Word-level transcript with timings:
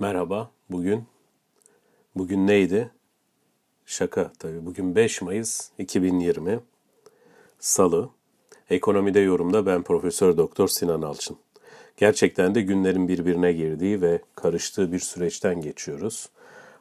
Merhaba, 0.00 0.50
bugün 0.70 1.04
bugün 2.16 2.46
neydi? 2.46 2.90
Şaka 3.86 4.32
tabii. 4.38 4.66
Bugün 4.66 4.94
5 4.94 5.22
Mayıs 5.22 5.70
2020 5.78 6.60
Salı. 7.58 8.10
Ekonomide 8.70 9.20
yorumda 9.20 9.66
ben 9.66 9.82
Profesör 9.82 10.36
Doktor 10.36 10.68
Sinan 10.68 11.02
Alçın. 11.02 11.36
Gerçekten 11.96 12.54
de 12.54 12.62
günlerin 12.62 13.08
birbirine 13.08 13.52
girdiği 13.52 14.02
ve 14.02 14.22
karıştığı 14.34 14.92
bir 14.92 14.98
süreçten 14.98 15.60
geçiyoruz. 15.60 16.28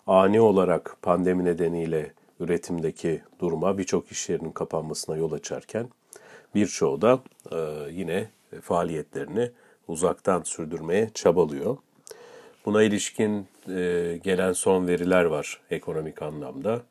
Ani 0.07 0.41
olarak 0.41 0.97
pandemi 1.01 1.45
nedeniyle 1.45 2.13
üretimdeki 2.39 3.21
duruma 3.39 3.77
birçok 3.77 4.11
iş 4.11 4.29
yerinin 4.29 4.51
kapanmasına 4.51 5.17
yol 5.17 5.31
açarken 5.31 5.89
birçoğu 6.55 7.01
da 7.01 7.19
e, 7.51 7.57
yine 7.91 8.29
faaliyetlerini 8.61 9.51
uzaktan 9.87 10.41
sürdürmeye 10.41 11.09
çabalıyor. 11.13 11.77
Buna 12.69 12.83
ilişkin 12.83 13.47
e, 13.67 14.19
gelen 14.23 14.53
son 14.53 14.87
veriler 14.87 15.25
var 15.25 15.61
ekonomik 15.71 16.21
anlamda. 16.21 16.81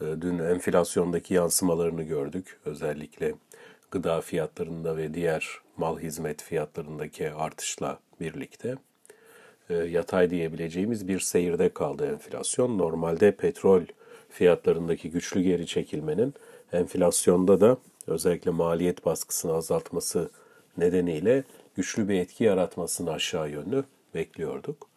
E, 0.00 0.04
dün 0.20 0.38
enflasyondaki 0.38 1.34
yansımalarını 1.34 2.02
gördük. 2.02 2.58
Özellikle 2.64 3.34
gıda 3.90 4.20
fiyatlarında 4.20 4.96
ve 4.96 5.14
diğer 5.14 5.48
mal 5.76 5.98
hizmet 5.98 6.42
fiyatlarındaki 6.42 7.30
artışla 7.30 7.98
birlikte 8.20 8.74
e, 9.70 9.74
yatay 9.74 10.30
diyebileceğimiz 10.30 11.08
bir 11.08 11.20
seyirde 11.20 11.68
kaldı 11.68 12.06
enflasyon. 12.06 12.78
Normalde 12.78 13.36
petrol 13.36 13.82
fiyatlarındaki 14.30 15.10
güçlü 15.10 15.42
geri 15.42 15.66
çekilmenin 15.66 16.34
enflasyonda 16.72 17.60
da 17.60 17.76
özellikle 18.06 18.50
maliyet 18.50 19.06
baskısını 19.06 19.52
azaltması 19.54 20.30
nedeniyle 20.78 21.44
güçlü 21.76 22.08
bir 22.08 22.20
etki 22.20 22.44
yaratmasını 22.44 23.12
aşağı 23.12 23.50
yönlü 23.50 23.84
bekliyorduk. 24.14 24.95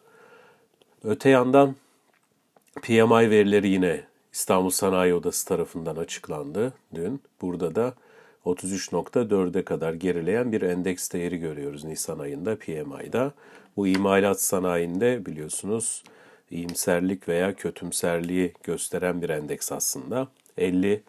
Öte 1.04 1.30
yandan 1.30 1.74
PMI 2.82 3.30
verileri 3.30 3.68
yine 3.68 4.04
İstanbul 4.32 4.70
Sanayi 4.70 5.14
Odası 5.14 5.48
tarafından 5.48 5.96
açıklandı 5.96 6.72
dün. 6.94 7.22
Burada 7.40 7.74
da 7.74 7.94
33.4'e 8.46 9.64
kadar 9.64 9.94
gerileyen 9.94 10.52
bir 10.52 10.62
endeks 10.62 11.12
değeri 11.12 11.38
görüyoruz 11.38 11.84
Nisan 11.84 12.18
ayında 12.18 12.58
PMI'da. 12.58 13.32
Bu 13.76 13.86
imalat 13.86 14.40
sanayinde 14.40 15.26
biliyorsunuz 15.26 16.04
iyimserlik 16.50 17.28
veya 17.28 17.54
kötümserliği 17.54 18.52
gösteren 18.62 19.22
bir 19.22 19.30
endeks 19.30 19.72
aslında. 19.72 20.28
50 20.58 21.02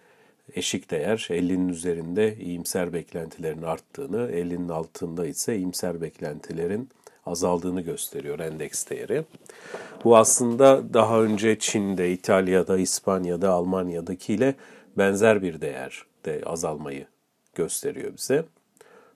eşik 0.56 0.92
değer 0.92 1.28
50'nin 1.30 1.70
üzerinde 1.70 2.36
iyimser 2.36 2.94
beklentilerin 2.94 3.62
arttığını, 3.62 4.32
50'nin 4.32 4.70
altında 4.70 5.26
ise 5.26 5.58
iyimser 5.58 6.02
beklentilerin 6.02 6.90
azaldığını 7.26 7.82
gösteriyor 7.82 8.40
endeks 8.40 8.90
değeri. 8.90 9.24
Bu 10.04 10.18
aslında 10.18 10.94
daha 10.94 11.22
önce 11.22 11.60
Çin'de, 11.60 12.12
İtalya'da, 12.12 12.78
İspanya'da, 12.78 13.50
Almanya'dakiyle 13.50 14.56
benzer 14.98 15.42
bir 15.42 15.62
değer 15.62 16.06
de 16.26 16.42
azalmayı 16.46 17.06
gösteriyor 17.56 18.14
bize. 18.18 18.46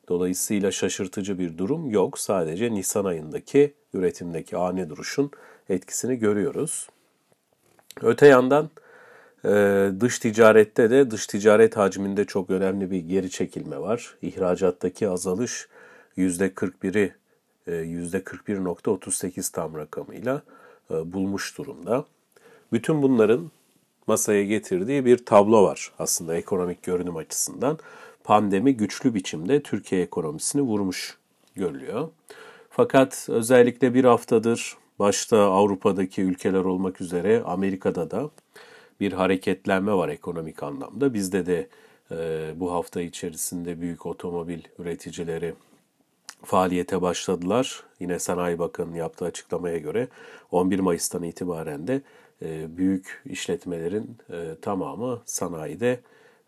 Dolayısıyla 0.10 0.72
şaşırtıcı 0.72 1.40
bir 1.40 1.58
durum 1.58 1.90
yok. 1.90 2.20
Sadece 2.20 2.74
Nisan 2.74 3.06
ayındaki 3.06 3.74
üretimdeki 3.94 4.58
ani 4.58 4.90
duruşun 4.90 5.32
etkisini 5.70 6.16
görüyoruz. 6.16 6.90
Öte 8.02 8.28
yandan 8.28 8.70
e, 9.46 9.90
dış 10.00 10.20
ticarette 10.20 10.90
de 10.90 11.12
dış 11.12 11.28
ticaret 11.28 11.78
hacminde 11.78 12.26
çok 12.26 12.50
önemli 12.50 12.92
bir 12.92 13.00
geri 13.00 13.30
çekilme 13.30 13.80
var. 13.80 14.16
İhracattaki 14.22 15.10
azalış 15.10 15.68
%41'i 16.18 17.14
%41.38 17.68 19.40
e, 19.40 19.52
tam 19.54 19.76
rakamıyla 19.76 20.42
e, 20.92 21.14
bulmuş 21.14 21.58
durumda. 21.58 22.06
Bütün 22.74 23.02
bunların 23.02 23.52
masaya 24.08 24.44
getirdiği 24.44 25.06
bir 25.06 25.26
tablo 25.26 25.64
var 25.64 25.92
aslında 26.00 26.36
ekonomik 26.36 26.84
görünüm 26.84 27.16
açısından. 27.16 27.80
Pandemi 28.24 28.78
güçlü 28.78 29.14
biçimde 29.14 29.64
Türkiye 29.64 30.02
ekonomisini 30.02 30.62
vurmuş 30.62 31.18
görülüyor. 31.56 32.10
Fakat 32.70 33.28
özellikle 33.30 33.94
bir 33.94 34.04
haftadır 34.04 34.78
başta 35.00 35.38
Avrupa'daki 35.38 36.22
ülkeler 36.22 36.60
olmak 36.66 37.02
üzere 37.02 37.44
Amerika'da 37.46 38.12
da 38.12 38.30
bir 39.00 39.12
hareketlenme 39.14 39.94
var 39.94 40.10
ekonomik 40.10 40.64
anlamda. 40.64 41.14
Bizde 41.14 41.46
de 41.46 41.68
e, 42.12 42.54
bu 42.56 42.72
hafta 42.72 43.02
içerisinde 43.02 43.82
büyük 43.82 44.06
otomobil 44.06 44.60
üreticileri 44.80 45.54
faaliyete 46.44 47.02
başladılar. 47.02 47.84
Yine 48.00 48.20
Sanayi 48.20 48.60
Bakanı'nın 48.60 48.96
yaptığı 48.96 49.26
açıklamaya 49.26 49.78
göre 49.78 50.08
11 50.52 50.80
Mayıs'tan 50.80 51.24
itibaren 51.24 51.88
de 51.88 52.02
e, 52.42 52.78
büyük 52.78 53.24
işletmelerin 53.26 54.18
e, 54.30 54.56
tamamı 54.62 55.22
sanayide 55.26 56.00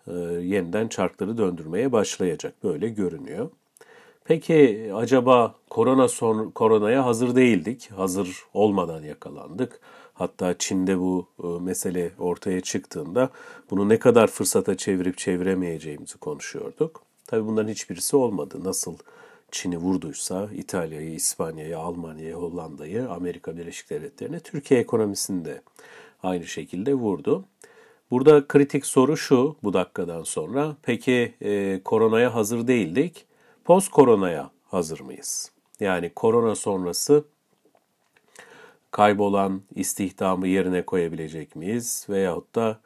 e, 0.07 0.13
yeniden 0.41 0.87
çarkları 0.87 1.37
döndürmeye 1.37 1.91
başlayacak. 1.91 2.53
Böyle 2.63 2.89
görünüyor. 2.89 3.49
Peki 4.25 4.89
acaba 4.95 5.55
korona 5.69 6.07
son 6.07 6.49
koronaya 6.49 7.05
hazır 7.05 7.35
değildik. 7.35 7.91
Hazır 7.95 8.43
olmadan 8.53 9.03
yakalandık. 9.03 9.79
Hatta 10.13 10.57
Çin'de 10.57 10.99
bu 10.99 11.27
mesele 11.61 12.11
ortaya 12.19 12.61
çıktığında 12.61 13.29
bunu 13.71 13.89
ne 13.89 13.99
kadar 13.99 14.27
fırsata 14.27 14.77
çevirip 14.77 15.17
çeviremeyeceğimizi 15.17 16.17
konuşuyorduk. 16.17 17.01
Tabii 17.27 17.47
bunların 17.47 17.69
hiçbirisi 17.69 18.15
olmadı. 18.15 18.59
Nasıl 18.63 18.97
Çin'i 19.51 19.77
vurduysa 19.77 20.49
İtalya'yı, 20.55 21.13
İspanya'yı, 21.13 21.77
Almanya'yı, 21.77 22.33
Hollanda'yı, 22.33 23.09
Amerika 23.09 23.57
Birleşik 23.57 23.89
Devletleri'ne, 23.89 24.39
Türkiye 24.39 24.79
ekonomisini 24.79 25.45
de 25.45 25.61
aynı 26.23 26.47
şekilde 26.47 26.93
vurdu. 26.93 27.45
Burada 28.11 28.47
kritik 28.47 28.85
soru 28.85 29.17
şu 29.17 29.55
bu 29.63 29.73
dakikadan 29.73 30.23
sonra. 30.23 30.75
Peki 30.83 31.33
e, 31.41 31.81
koronaya 31.85 32.35
hazır 32.35 32.67
değildik. 32.67 33.25
Post 33.65 33.91
koronaya 33.91 34.51
hazır 34.65 34.99
mıyız? 34.99 35.51
Yani 35.79 36.11
korona 36.15 36.55
sonrası 36.55 37.23
kaybolan 38.91 39.61
istihdamı 39.75 40.47
yerine 40.47 40.81
koyabilecek 40.81 41.55
miyiz? 41.55 42.05
Veyahut 42.09 42.55
da 42.55 42.79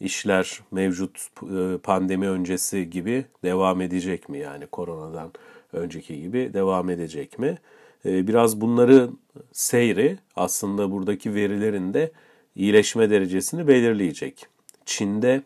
işler 0.00 0.60
mevcut 0.70 1.28
e, 1.42 1.78
pandemi 1.78 2.28
öncesi 2.28 2.90
gibi 2.90 3.24
devam 3.44 3.80
edecek 3.80 4.28
mi? 4.28 4.38
Yani 4.38 4.66
koronadan 4.66 5.32
önceki 5.72 6.20
gibi 6.22 6.50
devam 6.54 6.90
edecek 6.90 7.38
mi? 7.38 7.58
Ee, 8.04 8.26
biraz 8.26 8.60
bunları 8.60 9.10
seyri 9.52 10.18
aslında 10.36 10.90
buradaki 10.90 11.34
verilerin 11.34 11.94
de 11.94 12.12
iyileşme 12.56 13.10
derecesini 13.10 13.68
belirleyecek. 13.68 14.46
Çin'de 14.86 15.42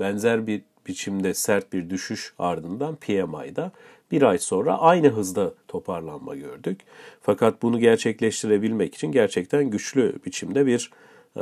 benzer 0.00 0.46
bir 0.46 0.62
biçimde 0.86 1.34
sert 1.34 1.72
bir 1.72 1.90
düşüş 1.90 2.34
ardından 2.38 2.96
PMI'da 2.96 3.72
bir 4.10 4.22
ay 4.22 4.38
sonra 4.38 4.78
aynı 4.78 5.08
hızda 5.08 5.54
toparlanma 5.68 6.34
gördük. 6.34 6.80
Fakat 7.22 7.62
bunu 7.62 7.78
gerçekleştirebilmek 7.80 8.94
için 8.94 9.12
gerçekten 9.12 9.70
güçlü 9.70 10.14
biçimde 10.26 10.66
bir 10.66 10.90
e, 11.36 11.40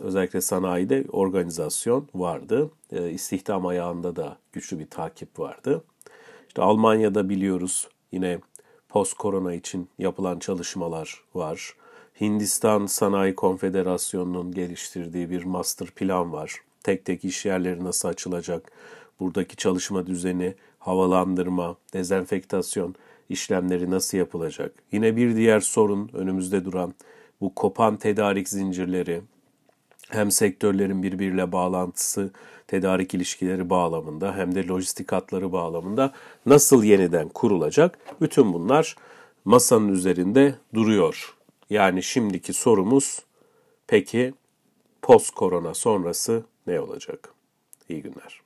özellikle 0.00 0.40
sanayide 0.40 1.04
organizasyon 1.12 2.08
vardı. 2.14 2.70
E, 2.92 3.10
istihdam 3.10 3.66
ayağında 3.66 4.16
da 4.16 4.38
güçlü 4.52 4.78
bir 4.78 4.86
takip 4.86 5.38
vardı. 5.38 5.84
İşte 6.58 6.66
Almanya'da 6.66 7.28
biliyoruz 7.28 7.88
yine 8.12 8.38
post 8.88 9.14
korona 9.14 9.54
için 9.54 9.88
yapılan 9.98 10.38
çalışmalar 10.38 11.22
var. 11.34 11.74
Hindistan 12.20 12.86
Sanayi 12.86 13.34
Konfederasyonu'nun 13.34 14.52
geliştirdiği 14.52 15.30
bir 15.30 15.44
master 15.44 15.88
plan 15.90 16.32
var. 16.32 16.54
Tek 16.82 17.04
tek 17.04 17.24
iş 17.24 17.46
yerleri 17.46 17.84
nasıl 17.84 18.08
açılacak, 18.08 18.72
buradaki 19.20 19.56
çalışma 19.56 20.06
düzeni, 20.06 20.54
havalandırma, 20.78 21.76
dezenfektasyon 21.92 22.94
işlemleri 23.28 23.90
nasıl 23.90 24.18
yapılacak? 24.18 24.72
Yine 24.92 25.16
bir 25.16 25.36
diğer 25.36 25.60
sorun 25.60 26.10
önümüzde 26.12 26.64
duran 26.64 26.94
bu 27.40 27.54
kopan 27.54 27.96
tedarik 27.96 28.48
zincirleri, 28.48 29.22
hem 30.08 30.30
sektörlerin 30.30 31.02
birbiriyle 31.02 31.52
bağlantısı, 31.52 32.30
tedarik 32.66 33.14
ilişkileri 33.14 33.70
bağlamında 33.70 34.36
hem 34.36 34.54
de 34.54 34.66
lojistik 34.66 35.12
hatları 35.12 35.52
bağlamında 35.52 36.12
nasıl 36.46 36.84
yeniden 36.84 37.28
kurulacak? 37.28 37.98
Bütün 38.20 38.52
bunlar 38.52 38.96
masanın 39.44 39.88
üzerinde 39.88 40.54
duruyor. 40.74 41.34
Yani 41.70 42.02
şimdiki 42.02 42.52
sorumuz 42.52 43.22
peki 43.86 44.34
post 45.02 45.30
korona 45.30 45.74
sonrası 45.74 46.44
ne 46.66 46.80
olacak? 46.80 47.28
İyi 47.88 48.02
günler. 48.02 48.42